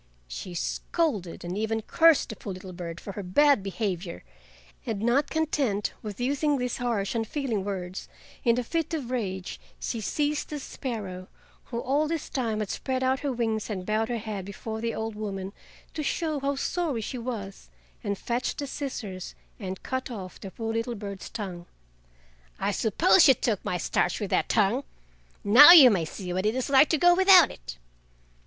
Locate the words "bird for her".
2.73-3.21